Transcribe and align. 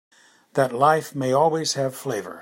That 0.53 0.73
life 0.73 1.13
may 1.13 1.31
always 1.31 1.73
have 1.75 1.93
flavor. 1.95 2.39